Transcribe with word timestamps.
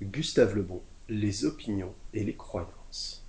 Gustave 0.00 0.54
Le 0.54 0.62
Bon, 0.62 0.80
Les 1.08 1.44
opinions 1.44 1.92
et 2.14 2.22
les 2.22 2.36
croyances. 2.36 3.24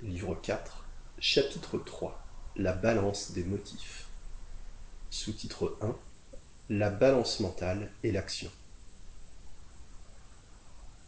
Livre 0.00 0.34
4, 0.34 0.86
chapitre 1.18 1.76
3 1.76 2.24
La 2.56 2.72
balance 2.72 3.32
des 3.32 3.44
motifs. 3.44 4.08
Sous-titre 5.10 5.76
1 5.82 5.94
La 6.70 6.88
balance 6.88 7.40
mentale 7.40 7.92
et 8.02 8.12
l'action. 8.12 8.50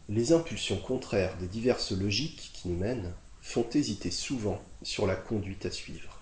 Les 0.09 0.31
impulsions 0.31 0.77
contraires 0.77 1.37
des 1.37 1.47
diverses 1.47 1.91
logiques 1.91 2.51
qui 2.53 2.67
nous 2.67 2.77
mènent 2.77 3.15
font 3.41 3.67
hésiter 3.73 4.11
souvent 4.11 4.61
sur 4.83 5.07
la 5.07 5.15
conduite 5.15 5.65
à 5.65 5.71
suivre. 5.71 6.21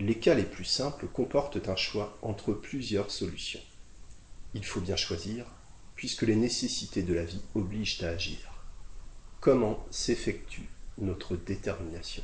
Les 0.00 0.18
cas 0.18 0.34
les 0.34 0.42
plus 0.42 0.64
simples 0.64 1.06
comportent 1.06 1.68
un 1.68 1.76
choix 1.76 2.18
entre 2.22 2.54
plusieurs 2.54 3.12
solutions. 3.12 3.62
Il 4.52 4.64
faut 4.64 4.80
bien 4.80 4.96
choisir, 4.96 5.46
puisque 5.96 6.22
les 6.22 6.36
nécessités 6.36 7.02
de 7.02 7.14
la 7.14 7.24
vie 7.24 7.42
obligent 7.54 8.02
à 8.02 8.08
agir. 8.08 8.64
Comment 9.40 9.84
s'effectue 9.90 10.68
notre 10.98 11.36
détermination? 11.36 12.22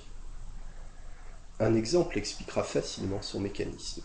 Un 1.61 1.75
exemple 1.75 2.19
expliquera 2.19 2.63
facilement 2.63 3.23
son 3.23 3.41
mécanisme. 3.41 4.03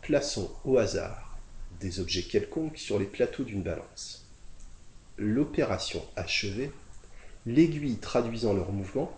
Plaçons 0.00 0.50
au 0.64 0.78
hasard 0.78 1.38
des 1.80 2.00
objets 2.00 2.24
quelconques 2.24 2.78
sur 2.78 2.98
les 2.98 3.06
plateaux 3.06 3.44
d'une 3.44 3.62
balance. 3.62 4.26
L'opération 5.16 6.04
achevée, 6.16 6.72
l'aiguille 7.46 7.98
traduisant 7.98 8.52
leur 8.52 8.72
mouvement 8.72 9.16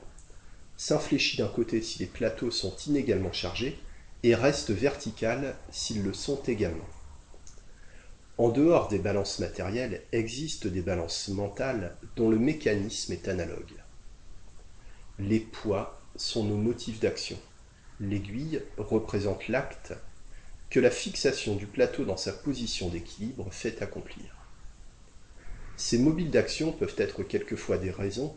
s'infléchit 0.77 1.39
d'un 1.39 1.49
côté 1.49 1.81
si 1.81 2.01
les 2.01 2.07
plateaux 2.07 2.51
sont 2.51 2.75
inégalement 2.87 3.33
chargés 3.33 3.79
et 4.23 4.35
reste 4.35 4.71
verticale 4.71 5.57
s'ils 5.71 6.03
le 6.03 6.13
sont 6.13 6.43
également. 6.47 6.89
En 8.37 8.49
dehors 8.49 8.89
des 8.89 8.99
balances 8.99 9.39
matérielles 9.39 10.03
existent 10.11 10.69
des 10.69 10.83
balances 10.83 11.29
mentales 11.29 11.97
dont 12.17 12.29
le 12.29 12.39
mécanisme 12.39 13.13
est 13.13 13.29
analogue. 13.29 13.77
Les 15.21 15.39
poids 15.39 16.01
sont 16.17 16.43
nos 16.43 16.57
motifs 16.57 16.99
d'action. 16.99 17.39
L'aiguille 18.01 18.61
représente 18.77 19.47
l'acte 19.47 19.95
que 20.69 20.81
la 20.81 20.91
fixation 20.91 21.55
du 21.55 21.67
plateau 21.67 22.05
dans 22.05 22.17
sa 22.17 22.33
position 22.33 22.89
d'équilibre 22.89 23.53
fait 23.53 23.81
accomplir. 23.83 24.35
Ces 25.77 25.99
mobiles 25.99 26.33
d'action 26.33 26.73
peuvent 26.73 26.97
être 26.99 27.23
quelquefois 27.23 27.79
des 27.79 27.93
raisons, 27.93 28.37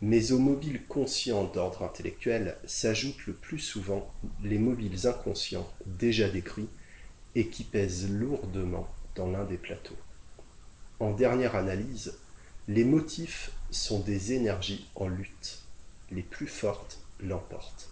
mais 0.00 0.30
aux 0.30 0.38
mobiles 0.38 0.86
conscients 0.86 1.44
d'ordre 1.44 1.82
intellectuel 1.82 2.58
s'ajoutent 2.64 3.26
le 3.26 3.34
plus 3.34 3.58
souvent 3.58 4.08
les 4.44 4.58
mobiles 4.58 5.08
inconscients 5.08 5.68
déjà 5.86 6.28
décrits 6.28 6.68
et 7.34 7.48
qui 7.48 7.64
pèsent 7.64 8.08
lourdement 8.08 8.88
dans 9.16 9.30
l'un 9.30 9.44
des 9.44 9.56
plateaux. 9.56 9.96
En 11.00 11.12
dernière 11.12 11.56
analyse, 11.56 12.18
les 12.68 12.84
motifs 12.84 13.50
sont 13.70 14.00
des 14.00 14.32
énergies 14.32 14.88
en 14.94 15.08
lutte. 15.08 15.62
Les 16.10 16.22
plus 16.22 16.46
fortes 16.46 16.98
l'emportent. 17.20 17.90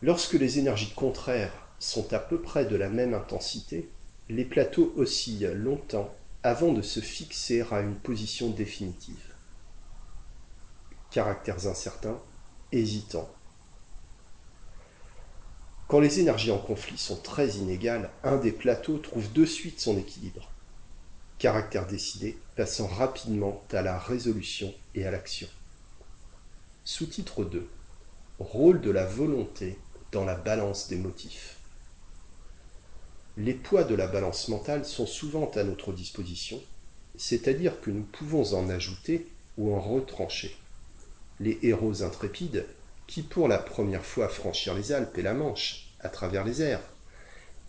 Lorsque 0.00 0.34
les 0.34 0.58
énergies 0.58 0.92
contraires 0.94 1.68
sont 1.78 2.12
à 2.12 2.18
peu 2.18 2.40
près 2.40 2.64
de 2.64 2.76
la 2.76 2.88
même 2.88 3.14
intensité, 3.14 3.88
les 4.28 4.44
plateaux 4.44 4.92
oscillent 4.96 5.50
longtemps 5.54 6.14
avant 6.42 6.72
de 6.72 6.82
se 6.82 7.00
fixer 7.00 7.64
à 7.72 7.80
une 7.80 7.96
position 7.96 8.50
définitive. 8.50 9.34
Caractères 11.10 11.66
incertains, 11.66 12.20
hésitants. 12.70 13.28
Quand 15.88 16.00
les 16.00 16.20
énergies 16.20 16.50
en 16.50 16.58
conflit 16.58 16.98
sont 16.98 17.16
très 17.16 17.48
inégales, 17.56 18.10
un 18.22 18.36
des 18.36 18.52
plateaux 18.52 18.98
trouve 18.98 19.32
de 19.32 19.46
suite 19.46 19.80
son 19.80 19.96
équilibre. 19.96 20.50
Caractère 21.38 21.86
décidé, 21.86 22.36
passant 22.56 22.86
rapidement 22.86 23.64
à 23.72 23.80
la 23.80 23.98
résolution 23.98 24.74
et 24.94 25.06
à 25.06 25.10
l'action. 25.10 25.48
Sous-titre 26.84 27.42
2. 27.42 27.66
Rôle 28.38 28.82
de 28.82 28.90
la 28.90 29.06
volonté 29.06 29.78
dans 30.12 30.26
la 30.26 30.34
balance 30.34 30.88
des 30.88 30.96
motifs. 30.96 31.56
Les 33.38 33.54
poids 33.54 33.84
de 33.84 33.94
la 33.94 34.08
balance 34.08 34.48
mentale 34.48 34.84
sont 34.84 35.06
souvent 35.06 35.50
à 35.52 35.62
notre 35.62 35.94
disposition, 35.94 36.60
c'est-à-dire 37.16 37.80
que 37.80 37.90
nous 37.90 38.02
pouvons 38.02 38.52
en 38.52 38.68
ajouter 38.68 39.26
ou 39.56 39.74
en 39.74 39.80
retrancher. 39.80 40.54
Les 41.40 41.58
héros 41.62 42.02
intrépides, 42.02 42.66
qui 43.08 43.22
pour 43.22 43.48
la 43.48 43.58
première 43.58 44.04
fois 44.04 44.28
franchirent 44.28 44.74
les 44.74 44.92
Alpes 44.92 45.16
et 45.16 45.22
la 45.22 45.34
Manche, 45.34 45.87
à 46.00 46.08
travers 46.08 46.44
les 46.44 46.62
airs, 46.62 46.82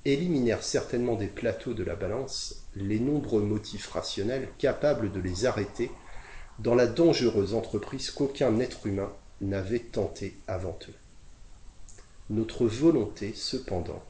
éliminèrent 0.05 0.63
certainement 0.63 1.15
des 1.15 1.27
plateaux 1.27 1.73
de 1.73 1.83
la 1.83 1.95
balance 1.95 2.63
les 2.75 2.99
nombreux 2.99 3.41
motifs 3.41 3.89
rationnels 3.89 4.49
capables 4.57 5.11
de 5.11 5.19
les 5.19 5.45
arrêter 5.45 5.91
dans 6.59 6.75
la 6.75 6.87
dangereuse 6.87 7.53
entreprise 7.53 8.11
qu'aucun 8.11 8.59
être 8.59 8.85
humain 8.85 9.11
n'avait 9.41 9.79
tentée 9.79 10.37
avant 10.47 10.77
eux. 10.87 10.93
Notre 12.29 12.67
volonté, 12.67 13.33
cependant, 13.33 14.03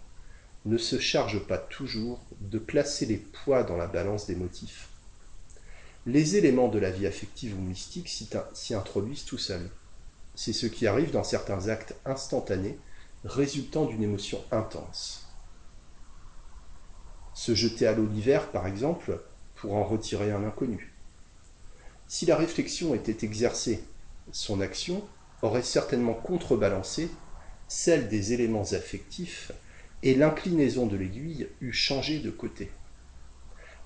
ne 0.65 0.77
se 0.77 0.99
charge 0.99 1.39
pas 1.47 1.57
toujours 1.57 2.19
de 2.41 2.59
placer 2.59 3.05
les 3.05 3.17
poids 3.17 3.63
dans 3.63 3.77
la 3.77 3.87
balance 3.87 4.27
des 4.27 4.35
motifs. 4.35 4.89
Les 6.05 6.35
éléments 6.35 6.69
de 6.69 6.79
la 6.79 6.91
vie 6.91 7.07
affective 7.07 7.57
ou 7.57 7.61
mystique 7.61 8.09
s'y 8.09 8.73
introduisent 8.73 9.25
tout 9.25 9.37
seuls. 9.37 9.69
C'est 10.35 10.53
ce 10.53 10.65
qui 10.65 10.87
arrive 10.87 11.11
dans 11.11 11.23
certains 11.23 11.69
actes 11.69 11.95
instantanés 12.05 12.77
résultant 13.23 13.85
d'une 13.85 14.03
émotion 14.03 14.43
intense. 14.51 15.25
Se 17.33 17.55
jeter 17.55 17.87
à 17.87 17.93
l'eau 17.93 18.05
d'hiver, 18.05 18.51
par 18.51 18.67
exemple, 18.67 19.21
pour 19.55 19.75
en 19.75 19.83
retirer 19.83 20.31
un 20.31 20.43
inconnu. 20.43 20.93
Si 22.07 22.25
la 22.25 22.35
réflexion 22.35 22.95
était 22.95 23.25
exercée, 23.25 23.83
son 24.31 24.61
action 24.61 25.07
aurait 25.41 25.63
certainement 25.63 26.13
contrebalancé 26.13 27.09
celle 27.67 28.09
des 28.09 28.33
éléments 28.33 28.73
affectifs 28.73 29.51
et 30.01 30.15
l'inclinaison 30.15 30.87
de 30.87 30.97
l'aiguille 30.97 31.47
eût 31.61 31.73
changé 31.73 32.19
de 32.19 32.31
côté. 32.31 32.71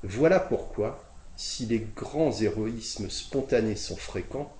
Voilà 0.04 0.40
pourquoi, 0.40 1.04
si 1.36 1.66
les 1.66 1.80
grands 1.80 2.32
héroïsmes 2.32 3.10
spontanés 3.10 3.76
sont 3.76 3.98
fréquents, 3.98 4.56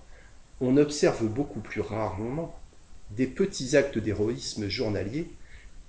on 0.60 0.78
observe 0.78 1.26
beaucoup 1.26 1.60
plus 1.60 1.82
rarement 1.82 2.63
des 3.16 3.28
petits 3.28 3.78
actes 3.78 4.00
d'héroïsme 4.00 4.68
journalier 4.68 5.28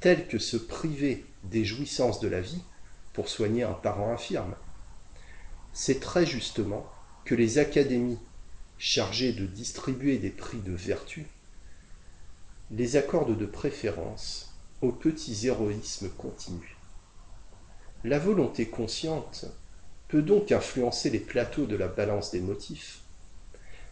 tels 0.00 0.28
que 0.28 0.38
se 0.38 0.58
priver 0.58 1.24
des 1.44 1.64
jouissances 1.64 2.20
de 2.20 2.28
la 2.28 2.40
vie 2.40 2.62
pour 3.14 3.28
soigner 3.28 3.62
un 3.62 3.72
parent 3.72 4.12
infirme. 4.12 4.54
C'est 5.72 6.00
très 6.00 6.26
justement 6.26 6.86
que 7.24 7.34
les 7.34 7.58
académies 7.58 8.18
chargées 8.76 9.32
de 9.32 9.46
distribuer 9.46 10.18
des 10.18 10.30
prix 10.30 10.58
de 10.58 10.72
vertu 10.72 11.26
les 12.70 12.96
accordent 12.96 13.38
de 13.38 13.46
préférence 13.46 14.54
aux 14.82 14.92
petits 14.92 15.46
héroïsmes 15.46 16.10
continus. 16.10 16.76
La 18.02 18.18
volonté 18.18 18.68
consciente 18.68 19.46
peut 20.08 20.22
donc 20.22 20.52
influencer 20.52 21.08
les 21.08 21.20
plateaux 21.20 21.66
de 21.66 21.76
la 21.76 21.88
balance 21.88 22.30
des 22.32 22.40
motifs, 22.40 23.00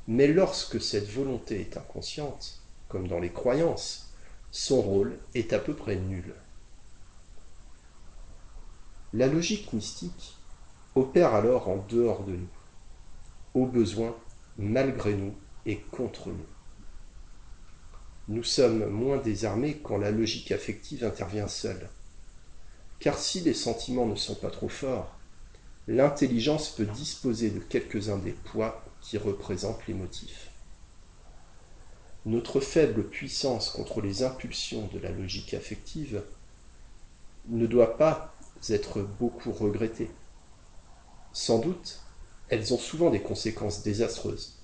mais 0.06 0.26
lorsque 0.26 0.81
cette 0.81 1.09
volonté 1.09 1.60
est 1.60 1.76
inconsciente, 1.76 2.62
comme 2.93 3.09
dans 3.09 3.21
les 3.21 3.33
croyances, 3.33 4.13
son 4.51 4.83
rôle 4.83 5.19
est 5.35 5.55
à 5.55 5.59
peu 5.59 5.75
près 5.75 5.97
nul. 5.97 6.35
La 9.15 9.29
logique 9.29 9.73
mystique 9.73 10.37
opère 10.95 11.35
alors 11.35 11.71
en 11.71 11.79
dehors 11.89 12.23
de 12.25 12.33
nous, 12.33 12.49
au 13.55 13.65
besoin, 13.65 14.15
malgré 14.59 15.15
nous 15.15 15.35
et 15.65 15.79
contre 15.79 16.29
nous. 16.29 16.47
Nous 18.29 18.45
sommes 18.45 18.87
moins 18.87 19.17
désarmés 19.17 19.79
quand 19.83 19.97
la 19.97 20.11
logique 20.11 20.53
affective 20.53 21.03
intervient 21.03 21.49
seule. 21.49 21.89
Car 23.01 23.19
si 23.19 23.41
les 23.41 23.55
sentiments 23.55 24.07
ne 24.07 24.17
sont 24.17 24.35
pas 24.35 24.51
trop 24.51 24.69
forts, 24.69 25.19
l'intelligence 25.89 26.69
peut 26.69 26.87
disposer 26.87 27.49
de 27.49 27.59
quelques-uns 27.59 28.19
des 28.19 28.33
poids 28.33 28.85
qui 29.00 29.17
représentent 29.17 29.87
les 29.87 29.95
motifs. 29.95 30.51
Notre 32.25 32.61
faible 32.61 33.09
puissance 33.09 33.71
contre 33.71 34.01
les 34.01 34.23
impulsions 34.23 34.89
de 34.93 35.01
la 35.01 35.11
logique 35.11 35.55
affective 35.55 36.23
ne 37.49 37.67
doit 37.67 37.97
pas 37.97 38.33
être 38.69 39.03
beaucoup 39.03 39.51
regrettée. 39.51 40.09
Sans 41.33 41.59
doute, 41.59 42.01
elles 42.49 42.73
ont 42.73 42.79
souvent 42.79 43.11
des 43.11 43.21
conséquences 43.21 43.83
désastreuses, 43.83 44.59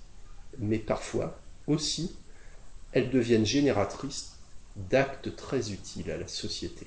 mais 0.59 0.79
parfois 0.79 1.41
aussi 1.67 2.17
elles 2.93 3.11
deviennent 3.11 3.47
génératrices 3.47 4.37
d'actes 4.77 5.35
très 5.37 5.73
utiles 5.73 6.11
à 6.11 6.17
la 6.17 6.29
société. 6.29 6.87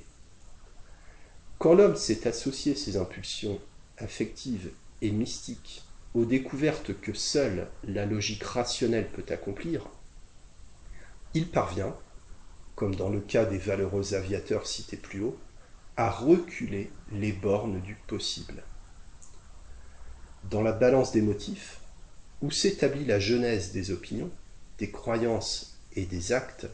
Quand 1.59 1.73
l'homme 1.73 1.95
s'est 1.95 2.27
associé 2.27 2.75
ses 2.75 2.97
impulsions 2.97 3.59
affectives 3.97 4.71
et 5.01 5.11
mystiques 5.11 5.83
aux 6.13 6.25
découvertes 6.25 6.99
que 6.99 7.13
seule 7.13 7.67
la 7.83 8.05
logique 8.05 8.43
rationnelle 8.43 9.09
peut 9.09 9.31
accomplir, 9.31 9.87
il 11.33 11.49
parvient, 11.49 11.95
comme 12.75 12.95
dans 12.95 13.09
le 13.09 13.21
cas 13.21 13.45
des 13.45 13.57
valeureux 13.57 14.13
aviateurs 14.13 14.67
cités 14.67 14.97
plus 14.97 15.21
haut, 15.21 15.37
à 15.97 16.09
reculer 16.09 16.91
les 17.11 17.31
bornes 17.31 17.79
du 17.81 17.95
possible. 17.95 18.63
dans 20.49 20.63
la 20.63 20.71
balance 20.71 21.11
des 21.11 21.21
motifs, 21.21 21.79
où 22.41 22.49
s'établit 22.49 23.05
la 23.05 23.19
genèse 23.19 23.71
des 23.71 23.91
opinions, 23.91 24.31
des 24.79 24.89
croyances 24.89 25.77
et 25.93 26.05
des 26.05 26.33
actes, 26.33 26.67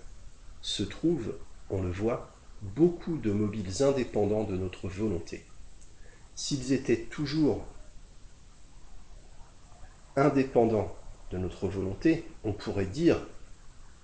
se 0.61 0.83
trouvent, 0.83 1.35
on 1.69 1.81
le 1.81 1.91
voit, 1.91 2.31
beaucoup 2.61 3.17
de 3.17 3.31
mobiles 3.31 3.83
indépendants 3.83 4.45
de 4.45 4.55
notre 4.55 4.87
volonté. 4.87 5.45
S'ils 6.35 6.71
étaient 6.71 7.01
toujours 7.01 7.65
indépendants 10.15 10.95
de 11.31 11.37
notre 11.37 11.67
volonté, 11.67 12.25
on 12.43 12.53
pourrait 12.53 12.85
dire, 12.85 13.19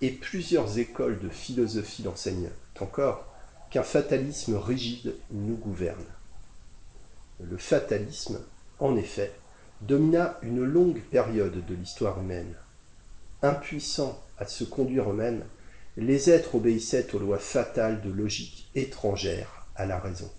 et 0.04 0.12
plusieurs 0.12 0.80
écoles 0.80 1.18
de 1.20 1.30
philosophie 1.30 2.04
l'enseignent 2.04 2.50
encore, 2.82 3.26
qu'un 3.70 3.84
fatalisme 3.84 4.58
rigide 4.58 5.16
nous 5.32 5.56
gouverne. 5.56 6.04
Le 7.40 7.58
fatalisme, 7.58 8.42
en 8.80 8.98
effet, 8.98 9.32
domina 9.80 10.38
une 10.42 10.62
longue 10.62 11.00
période 11.00 11.66
de 11.66 11.74
l'histoire 11.74 12.20
humaine. 12.20 12.54
Impuissants 13.44 14.22
à 14.38 14.46
se 14.46 14.66
conduire 14.66 15.10
eux-mêmes, 15.10 15.46
les 15.96 16.30
êtres 16.30 16.56
obéissaient 16.56 17.16
aux 17.16 17.20
lois 17.20 17.40
fatales 17.40 18.02
de 18.02 18.10
logique 18.10 18.70
étrangère 18.76 19.68
à 19.78 19.86
la 19.86 20.00
raison. 20.02 20.30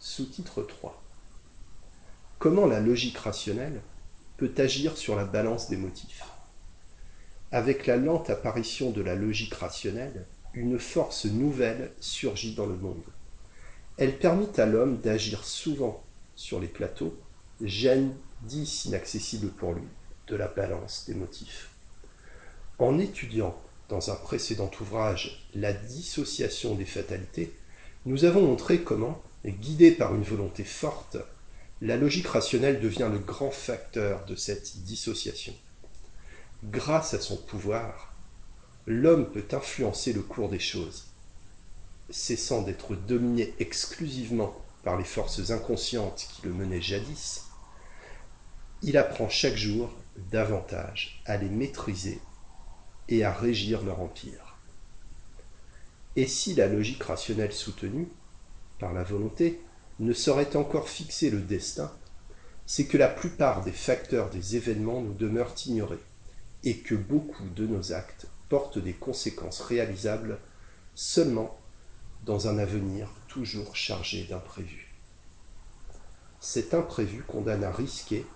Sous-titre 0.00 0.62
3. 0.62 1.00
Comment 2.40 2.66
la 2.66 2.80
logique 2.80 3.18
rationnelle 3.18 3.80
peut 4.38 4.54
agir 4.58 4.96
sur 4.96 5.14
la 5.14 5.24
balance 5.24 5.68
des 5.68 5.76
motifs? 5.76 6.33
Avec 7.54 7.86
la 7.86 7.96
lente 7.96 8.30
apparition 8.30 8.90
de 8.90 9.00
la 9.00 9.14
logique 9.14 9.54
rationnelle, 9.54 10.26
une 10.54 10.80
force 10.80 11.26
nouvelle 11.26 11.92
surgit 12.00 12.56
dans 12.56 12.66
le 12.66 12.74
monde. 12.74 13.04
Elle 13.96 14.18
permit 14.18 14.48
à 14.56 14.66
l'homme 14.66 14.98
d'agir 14.98 15.44
souvent 15.44 16.02
sur 16.34 16.58
les 16.58 16.66
plateaux, 16.66 17.16
jadis 17.60 18.86
inaccessibles 18.86 19.50
pour 19.50 19.72
lui, 19.72 19.84
de 20.26 20.34
la 20.34 20.48
balance 20.48 21.04
des 21.06 21.14
motifs. 21.14 21.70
En 22.80 22.98
étudiant 22.98 23.56
dans 23.88 24.10
un 24.10 24.16
précédent 24.16 24.72
ouvrage 24.80 25.46
La 25.54 25.72
dissociation 25.72 26.74
des 26.74 26.84
fatalités, 26.84 27.54
nous 28.04 28.24
avons 28.24 28.42
montré 28.42 28.80
comment, 28.80 29.22
guidée 29.46 29.92
par 29.92 30.12
une 30.16 30.24
volonté 30.24 30.64
forte, 30.64 31.18
la 31.82 31.96
logique 31.96 32.26
rationnelle 32.26 32.80
devient 32.80 33.10
le 33.12 33.20
grand 33.20 33.52
facteur 33.52 34.24
de 34.24 34.34
cette 34.34 34.78
dissociation. 34.78 35.54
Grâce 36.70 37.12
à 37.12 37.20
son 37.20 37.36
pouvoir, 37.36 38.14
l'homme 38.86 39.30
peut 39.30 39.44
influencer 39.52 40.14
le 40.14 40.22
cours 40.22 40.48
des 40.48 40.58
choses. 40.58 41.08
Cessant 42.08 42.62
d'être 42.62 42.94
dominé 42.94 43.52
exclusivement 43.58 44.56
par 44.82 44.96
les 44.96 45.04
forces 45.04 45.50
inconscientes 45.50 46.26
qui 46.32 46.46
le 46.46 46.54
menaient 46.54 46.80
jadis, 46.80 47.44
il 48.80 48.96
apprend 48.96 49.28
chaque 49.28 49.56
jour 49.56 49.92
davantage 50.30 51.20
à 51.26 51.36
les 51.36 51.50
maîtriser 51.50 52.18
et 53.08 53.24
à 53.24 53.32
régir 53.32 53.82
leur 53.82 54.00
empire. 54.00 54.56
Et 56.16 56.26
si 56.26 56.54
la 56.54 56.66
logique 56.66 57.02
rationnelle 57.02 57.52
soutenue, 57.52 58.08
par 58.78 58.94
la 58.94 59.02
volonté, 59.02 59.60
ne 59.98 60.14
saurait 60.14 60.56
encore 60.56 60.88
fixer 60.88 61.28
le 61.28 61.40
destin, 61.40 61.92
c'est 62.64 62.86
que 62.86 62.96
la 62.96 63.08
plupart 63.08 63.62
des 63.64 63.72
facteurs 63.72 64.30
des 64.30 64.56
événements 64.56 65.02
nous 65.02 65.12
demeurent 65.12 65.54
ignorés, 65.66 66.00
et 66.64 66.78
que 66.78 66.94
beaucoup 66.94 67.48
de 67.54 67.66
nos 67.66 67.92
actes 67.92 68.26
portent 68.48 68.78
des 68.78 68.94
conséquences 68.94 69.60
réalisables 69.60 70.38
seulement 70.94 71.58
dans 72.24 72.48
un 72.48 72.58
avenir 72.58 73.08
toujours 73.28 73.76
chargé 73.76 74.24
d'imprévus. 74.24 74.92
Cet 76.40 76.74
imprévu 76.74 77.22
condamne 77.22 77.64
à 77.64 77.72
risquer, 77.72 78.26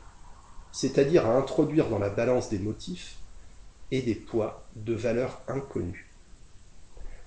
c'est-à-dire 0.73 1.27
à 1.27 1.37
introduire 1.37 1.89
dans 1.89 1.99
la 1.99 2.11
balance 2.11 2.51
des 2.51 2.59
motifs 2.59 3.17
et 3.91 4.03
des 4.03 4.15
poids 4.15 4.67
de 4.77 4.95
valeur 4.95 5.41
inconnue. 5.49 6.11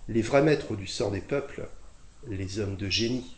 Les 0.07 0.21
vrais 0.21 0.43
maîtres 0.43 0.75
du 0.75 0.87
sort 0.87 1.11
des 1.11 1.21
peuples, 1.21 1.67
les 2.27 2.59
hommes 2.59 2.75
de 2.75 2.89
génie, 2.89 3.37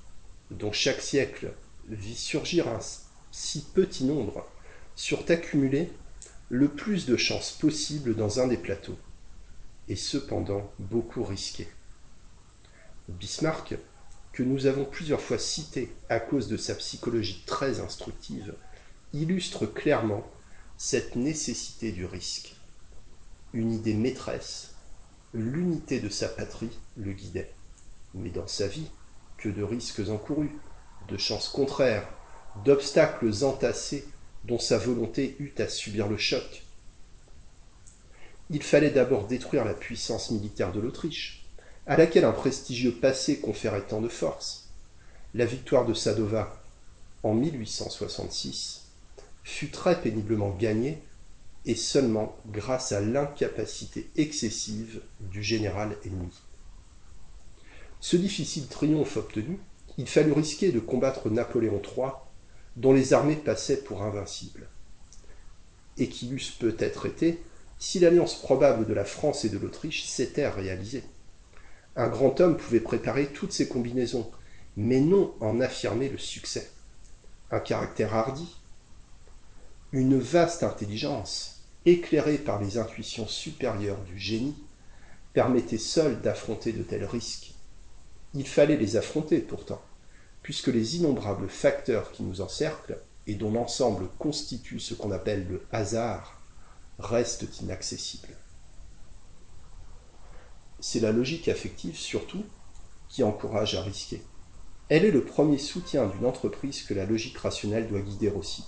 dont 0.51 0.71
chaque 0.71 1.01
siècle 1.01 1.54
vit 1.89 2.15
surgir 2.15 2.68
un 2.68 2.80
si 3.31 3.62
petit 3.74 4.06
nombre, 4.06 4.45
surent 4.95 5.25
accumuler 5.30 5.92
le 6.53 6.67
plus 6.67 7.07
de 7.07 7.17
chances 7.17 7.51
possible 7.51 8.15
dans 8.15 8.39
un 8.39 8.45
des 8.45 8.57
plateaux, 8.57 9.00
et 9.89 9.95
cependant 9.95 10.71
beaucoup 10.77 11.23
risqué. 11.23 11.67
Bismarck, 13.09 13.73
que 14.33 14.44
nous 14.44 14.67
avons 14.67 14.85
plusieurs 14.85 15.19
fois 15.19 15.39
cité 15.39 15.91
à 16.09 16.19
cause 16.19 16.47
de 16.50 16.57
sa 16.57 16.75
psychologie 16.75 17.41
très 17.47 17.79
instructive, 17.79 18.53
illustre 19.13 19.65
clairement 19.65 20.23
cette 20.77 21.15
nécessité 21.15 21.91
du 21.91 22.05
risque 22.05 22.55
une 23.53 23.73
idée 23.73 23.95
maîtresse, 23.95 24.75
l'unité 25.33 26.00
de 26.00 26.09
sa 26.09 26.27
patrie 26.27 26.77
le 26.97 27.13
guidait. 27.13 27.51
Mais 28.13 28.29
dans 28.29 28.47
sa 28.47 28.67
vie, 28.67 28.91
que 29.38 29.50
de 29.50 29.63
risques 29.63 30.07
encourus, 30.07 30.51
de 31.07 31.17
chances 31.17 31.50
contraires, 31.50 32.07
d'obstacles 32.63 33.44
entassés 33.44 34.07
dont 34.45 34.60
sa 34.60 34.78
volonté 34.78 35.36
eut 35.40 35.54
à 35.57 35.68
subir 35.68 36.07
le 36.07 36.18
choc. 36.18 36.63
Il 38.50 38.62
fallait 38.62 38.92
d'abord 38.92 39.28
détruire 39.28 39.66
la 39.66 39.74
puissance 39.74 40.31
militaire 40.31 40.72
de 40.72 40.80
l'Autriche, 40.80 41.45
à 41.88 41.98
laquelle 41.98 42.25
un 42.25 42.31
prestigieux 42.31 42.94
passé 42.94 43.40
conférait 43.40 43.88
tant 43.88 44.01
de 44.01 44.07
force. 44.10 44.69
La 45.34 45.45
victoire 45.45 45.86
de 45.86 45.94
Sadova 45.94 46.62
en 47.24 47.34
1866 47.34 48.84
fut 49.44 49.69
très 49.69 50.01
péniblement 50.01 50.51
gagnée 50.51 51.01
et 51.66 51.75
seulement 51.75 52.38
grâce 52.48 52.92
à 52.92 53.01
l'incapacité 53.01 54.10
excessive 54.16 55.01
du 55.19 55.42
général 55.42 55.98
ennemi. 56.06 56.34
Ce 58.00 58.18
difficile 58.18 58.68
triomphe 58.68 59.16
obtenu, 59.16 59.60
il 59.98 60.07
fallut 60.07 60.34
risquer 60.34 60.72
de 60.72 60.80
combattre 60.80 61.30
Napoléon 61.30 61.81
III, 61.81 62.12
dont 62.75 62.94
les 62.94 63.14
armées 63.14 63.36
passaient 63.36 63.84
pour 63.84 64.04
invincibles, 64.04 64.68
et 65.98 66.10
qui 66.10 66.28
l'eussent 66.28 66.52
peut-être 66.52 67.06
été 67.06 67.42
si 67.80 68.00
l'alliance 68.00 68.40
probable 68.40 68.86
de 68.86 68.94
la 68.94 69.06
France 69.06 69.46
et 69.46 69.50
de 69.50 69.58
l'Autriche 69.58 70.06
s'était 70.06 70.48
réalisée. 70.48 71.04
Un 71.96 72.08
grand 72.08 72.40
homme 72.40 72.58
pouvait 72.58 72.80
préparer 72.80 73.28
toutes 73.28 73.52
ces 73.52 73.68
combinaisons, 73.68 74.31
mais 74.78 75.00
non 75.00 75.34
en 75.42 75.60
affirmer 75.60 76.10
le 76.10 76.18
succès. 76.18 76.72
Un 77.52 77.60
caractère 77.60 78.16
hardi, 78.16 78.48
une 79.92 80.18
vaste 80.18 80.63
intelligence, 80.63 81.62
éclairé 81.86 82.38
par 82.38 82.62
les 82.62 82.77
intuitions 82.77 83.27
supérieures 83.27 84.01
du 84.06 84.18
génie, 84.18 84.56
permettait 85.34 85.77
seul 85.77 86.22
d'affronter 86.22 86.72
de 86.72 86.84
tels 86.84 87.06
risques. 87.06 87.53
Il 88.34 88.48
fallait 88.48 88.77
les 88.77 88.96
affronter 88.96 89.39
pourtant, 89.39 89.82
puisque 90.43 90.67
les 90.67 90.97
innombrables 90.97 91.50
facteurs 91.50 92.12
qui 92.12 92.23
nous 92.23 92.41
encerclent, 92.41 93.00
et 93.25 93.35
dont 93.35 93.51
l'ensemble 93.51 94.09
constitue 94.19 94.79
ce 94.79 94.93
qu'on 94.93 95.12
appelle 95.12 95.47
le 95.47 95.65
hasard, 95.71 96.41
restent 97.00 97.62
inaccessibles. 97.62 98.35
C'est 100.81 101.00
la 101.00 101.13
logique 101.13 101.47
affective 101.47 101.95
surtout 101.95 102.43
qui 103.07 103.23
encourage 103.23 103.75
à 103.75 103.81
risquer. 103.81 104.21
Elle 104.89 105.05
est 105.05 105.12
le 105.12 105.23
premier 105.23 105.57
soutien 105.57 106.05
d'une 106.07 106.25
entreprise 106.25 106.83
que 106.83 106.93
la 106.93 107.05
logique 107.05 107.38
rationnelle 107.38 107.88
doit 107.88 108.01
guider 108.01 108.29
aussi 108.29 108.65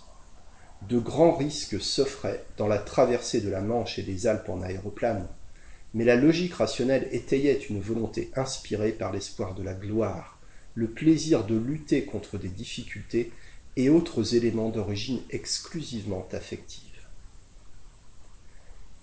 de 0.88 1.00
grands 1.00 1.36
risques 1.36 1.82
s'offraient 1.82 2.46
dans 2.58 2.68
la 2.68 2.78
traversée 2.78 3.42
de 3.42 3.50
la 3.50 3.62
Manche 3.62 3.98
et 3.98 4.04
des 4.04 4.28
Alpes 4.28 4.50
en 4.50 4.62
aéroplane, 4.62 5.28
mais 5.94 6.04
la 6.04 6.16
logique 6.16 6.54
rationnelle 6.54 7.08
étayait 7.12 7.58
une 7.70 7.80
volonté 7.80 8.30
inspirée 8.36 8.92
par 8.92 9.12
l'espoir 9.12 9.56
de 9.56 9.64
la 9.64 9.74
gloire, 9.74 10.35
le 10.76 10.88
plaisir 10.88 11.46
de 11.46 11.56
lutter 11.56 12.06
contre 12.06 12.38
des 12.38 12.50
difficultés 12.50 13.32
et 13.78 13.90
autres 13.90 14.36
éléments 14.36 14.70
d'origine 14.70 15.22
exclusivement 15.30 16.28
affective. 16.34 16.82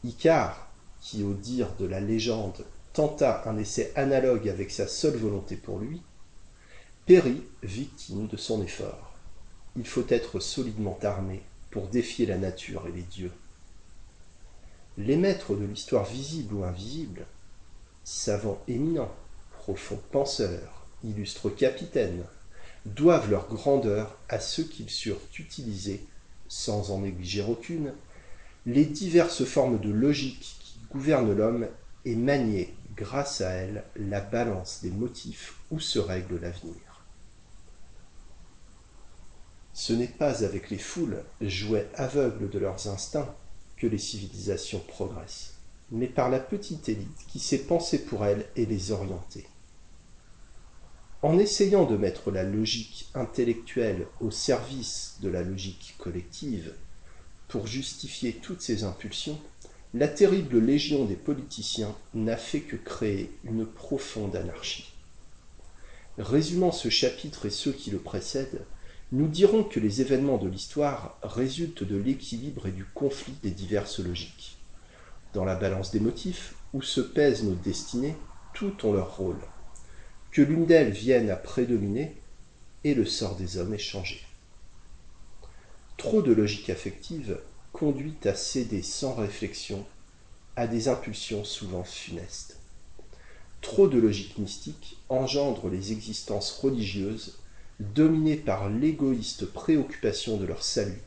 Icare, 0.04 0.70
qui 1.00 1.24
au 1.24 1.32
dire 1.32 1.74
de 1.78 1.86
la 1.86 2.00
légende 2.00 2.64
tenta 2.92 3.48
un 3.48 3.56
essai 3.56 3.90
analogue 3.96 4.48
avec 4.48 4.70
sa 4.70 4.86
seule 4.86 5.16
volonté 5.16 5.56
pour 5.56 5.78
lui, 5.78 6.02
périt 7.06 7.42
victime 7.62 8.28
de 8.28 8.36
son 8.36 8.62
effort. 8.62 9.14
Il 9.76 9.86
faut 9.86 10.06
être 10.08 10.40
solidement 10.40 10.98
armé 11.02 11.42
pour 11.70 11.88
défier 11.88 12.26
la 12.26 12.36
nature 12.36 12.86
et 12.86 12.92
les 12.92 13.02
dieux. 13.02 13.32
Les 14.98 15.16
maîtres 15.16 15.56
de 15.56 15.64
l'histoire 15.64 16.04
visible 16.04 16.54
ou 16.54 16.64
invisible, 16.64 17.24
savants 18.04 18.62
éminents, 18.68 19.14
profonds 19.52 20.00
penseurs, 20.10 20.81
illustres 21.04 21.54
capitaines, 21.54 22.24
doivent 22.86 23.30
leur 23.30 23.48
grandeur 23.48 24.18
à 24.28 24.40
ceux 24.40 24.64
qu'ils 24.64 24.90
surent 24.90 25.20
utiliser, 25.38 26.04
sans 26.48 26.90
en 26.90 27.00
négliger 27.00 27.42
aucune, 27.42 27.92
les 28.66 28.84
diverses 28.84 29.44
formes 29.44 29.80
de 29.80 29.90
logique 29.90 30.56
qui 30.60 30.78
gouvernent 30.92 31.34
l'homme 31.34 31.66
et 32.04 32.14
manier, 32.14 32.74
grâce 32.96 33.40
à 33.40 33.50
elles, 33.50 33.84
la 33.96 34.20
balance 34.20 34.80
des 34.82 34.90
motifs 34.90 35.54
où 35.70 35.80
se 35.80 35.98
règle 35.98 36.40
l'avenir. 36.40 36.74
Ce 39.72 39.92
n'est 39.92 40.06
pas 40.06 40.44
avec 40.44 40.70
les 40.70 40.78
foules, 40.78 41.22
jouets 41.40 41.88
aveugles 41.94 42.50
de 42.50 42.58
leurs 42.58 42.88
instincts, 42.88 43.34
que 43.76 43.86
les 43.86 43.98
civilisations 43.98 44.80
progressent, 44.80 45.54
mais 45.90 46.06
par 46.06 46.28
la 46.28 46.38
petite 46.38 46.88
élite 46.88 47.26
qui 47.28 47.40
sait 47.40 47.58
penser 47.58 48.04
pour 48.04 48.24
elles 48.24 48.46
et 48.54 48.66
les 48.66 48.92
orienter. 48.92 49.46
En 51.22 51.38
essayant 51.38 51.84
de 51.84 51.96
mettre 51.96 52.32
la 52.32 52.42
logique 52.42 53.08
intellectuelle 53.14 54.08
au 54.20 54.32
service 54.32 55.18
de 55.20 55.28
la 55.28 55.44
logique 55.44 55.94
collective, 55.96 56.74
pour 57.46 57.68
justifier 57.68 58.32
toutes 58.32 58.60
ces 58.60 58.82
impulsions, 58.82 59.38
la 59.94 60.08
terrible 60.08 60.58
légion 60.58 61.04
des 61.04 61.14
politiciens 61.14 61.94
n'a 62.12 62.36
fait 62.36 62.62
que 62.62 62.74
créer 62.74 63.30
une 63.44 63.64
profonde 63.66 64.34
anarchie. 64.34 64.92
Résumant 66.18 66.72
ce 66.72 66.88
chapitre 66.88 67.46
et 67.46 67.50
ceux 67.50 67.72
qui 67.72 67.92
le 67.92 67.98
précèdent, 67.98 68.66
nous 69.12 69.28
dirons 69.28 69.62
que 69.62 69.78
les 69.78 70.00
événements 70.00 70.38
de 70.38 70.48
l'histoire 70.48 71.20
résultent 71.22 71.84
de 71.84 71.96
l'équilibre 71.96 72.66
et 72.66 72.72
du 72.72 72.84
conflit 72.84 73.34
des 73.44 73.52
diverses 73.52 74.00
logiques. 74.00 74.58
Dans 75.34 75.44
la 75.44 75.54
balance 75.54 75.92
des 75.92 76.00
motifs, 76.00 76.54
où 76.72 76.82
se 76.82 77.00
pèsent 77.00 77.44
nos 77.44 77.54
destinées, 77.54 78.16
toutes 78.54 78.82
ont 78.84 78.92
leur 78.92 79.16
rôle. 79.18 79.38
Que 80.32 80.40
l'une 80.40 80.64
d'elles 80.64 80.92
vienne 80.92 81.28
à 81.28 81.36
prédominer, 81.36 82.16
et 82.84 82.94
le 82.94 83.04
sort 83.04 83.36
des 83.36 83.58
hommes 83.58 83.74
est 83.74 83.78
changé. 83.78 84.22
Trop 85.98 86.22
de 86.22 86.32
logique 86.32 86.70
affective 86.70 87.38
conduit 87.72 88.16
à 88.24 88.34
céder 88.34 88.82
sans 88.82 89.14
réflexion 89.14 89.84
à 90.56 90.66
des 90.66 90.88
impulsions 90.88 91.44
souvent 91.44 91.84
funestes. 91.84 92.56
Trop 93.60 93.88
de 93.88 93.98
logique 93.98 94.38
mystique 94.38 94.96
engendre 95.10 95.68
les 95.68 95.92
existences 95.92 96.52
religieuses 96.52 97.38
dominés 97.78 98.36
par 98.36 98.70
l'égoïste 98.70 99.44
préoccupation 99.44 100.38
de 100.38 100.46
leur 100.46 100.62
salut 100.62 101.02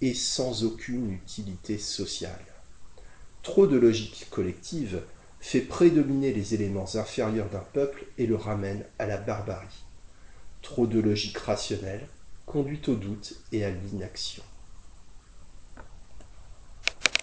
et 0.00 0.14
sans 0.14 0.64
aucune 0.64 1.12
utilité 1.12 1.76
sociale. 1.76 2.46
Trop 3.42 3.66
de 3.66 3.76
logique 3.76 4.26
collective 4.30 5.02
fait 5.40 5.60
prédominer 5.60 6.32
les 6.32 6.54
éléments 6.54 6.88
inférieurs 6.94 7.48
d'un 7.48 7.64
peuple 7.72 8.04
et 8.18 8.26
le 8.26 8.36
ramène 8.36 8.84
à 8.98 9.06
la 9.06 9.16
barbarie. 9.16 9.84
Trop 10.62 10.86
de 10.86 11.00
logique 11.00 11.38
rationnelle 11.38 12.06
conduit 12.46 12.82
au 12.88 12.94
doute 12.94 13.34
et 13.52 13.64
à 13.64 13.70
l'inaction. 13.70 14.42